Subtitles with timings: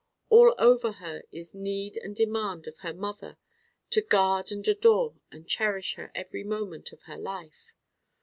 [0.29, 3.37] All over her is need and demand of her mother
[3.91, 7.71] to guard and adore and cherish her every moment of her life.